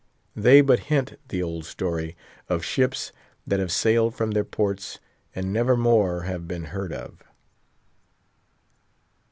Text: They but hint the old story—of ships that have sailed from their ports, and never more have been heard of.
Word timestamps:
They 0.35 0.61
but 0.61 0.79
hint 0.89 1.19
the 1.27 1.43
old 1.43 1.63
story—of 1.63 2.65
ships 2.65 3.11
that 3.45 3.59
have 3.59 3.71
sailed 3.71 4.15
from 4.15 4.31
their 4.31 4.43
ports, 4.43 4.97
and 5.35 5.53
never 5.53 5.77
more 5.77 6.23
have 6.23 6.47
been 6.47 6.63
heard 6.73 6.91
of. 6.91 7.23